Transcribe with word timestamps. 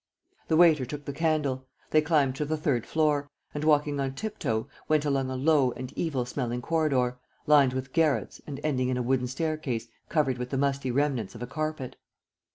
The 0.47 0.57
waiter 0.57 0.83
took 0.83 1.05
the 1.05 1.13
candle. 1.13 1.67
They 1.91 2.01
climbed 2.01 2.35
to 2.37 2.45
the 2.45 2.57
third 2.57 2.87
floor, 2.87 3.29
and, 3.53 3.63
walking 3.63 3.99
on 3.99 4.15
tip 4.15 4.39
toe, 4.39 4.67
went 4.87 5.05
along 5.05 5.29
a 5.29 5.35
low 5.35 5.73
and 5.73 5.93
evil 5.95 6.25
smelling 6.25 6.63
corridor, 6.63 7.19
lined 7.45 7.73
with 7.73 7.93
garrets 7.93 8.41
and 8.47 8.59
ending 8.63 8.89
in 8.89 8.97
a 8.97 9.03
wooden 9.03 9.27
staircase 9.27 9.89
covered 10.09 10.39
with 10.39 10.49
the 10.49 10.57
musty 10.57 10.89
remnants 10.89 11.35
of 11.35 11.43
a 11.43 11.45
carpet. 11.45 11.97